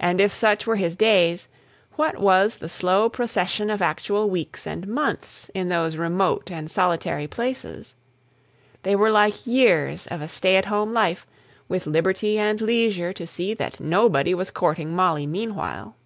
And 0.00 0.18
if 0.18 0.32
such 0.32 0.66
were 0.66 0.76
his 0.76 0.96
days, 0.96 1.48
what 1.96 2.16
was 2.16 2.56
the 2.56 2.70
slow 2.70 3.10
procession 3.10 3.68
of 3.68 3.82
actual 3.82 4.30
weeks 4.30 4.66
and 4.66 4.88
months 4.88 5.50
in 5.52 5.68
those 5.68 5.96
remote 5.98 6.50
and 6.50 6.70
solitary 6.70 7.26
places? 7.26 7.96
They 8.82 8.96
were 8.96 9.10
like 9.10 9.46
years 9.46 10.06
of 10.06 10.22
a 10.22 10.28
stay 10.28 10.56
at 10.56 10.64
home 10.64 10.94
life, 10.94 11.26
with 11.68 11.84
liberty 11.86 12.38
and 12.38 12.62
leisure 12.62 13.12
to 13.12 13.26
see 13.26 13.52
that 13.52 13.78
nobody 13.78 14.32
was 14.32 14.50
courting 14.50 14.96
Molly 14.96 15.26
meanwhile. 15.26 15.96